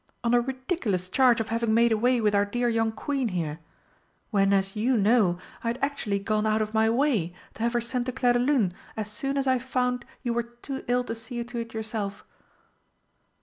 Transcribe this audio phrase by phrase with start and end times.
[0.23, 3.59] on a ridiculous charge of having made away with our dear young Queen here!
[4.31, 7.81] When, as you know, I had actually gone out of my way to have her
[7.81, 11.59] sent to Clairdelune as soon as I found you were too ill to see to
[11.59, 12.25] it yourself."